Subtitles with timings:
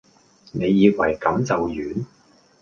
[0.51, 2.05] 你以為咁就完?